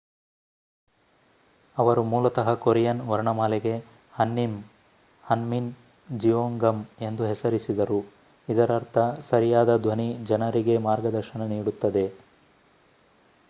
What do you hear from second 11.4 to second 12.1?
ನೀಡುತ್ತದೆ